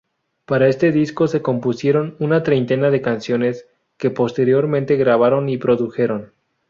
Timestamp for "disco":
0.91-1.27